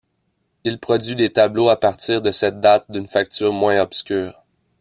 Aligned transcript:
Il 0.63 0.79
produit 0.79 1.15
des 1.15 1.31
tableaux 1.31 1.69
à 1.69 1.79
partir 1.79 2.23
de 2.23 2.31
cette 2.31 2.59
date 2.59 2.89
d'une 2.89 3.05
facture 3.05 3.53
moins 3.53 3.79
obscure. 3.81 4.33